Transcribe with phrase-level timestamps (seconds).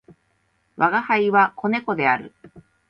[0.77, 2.33] 吾輩は、子猫である。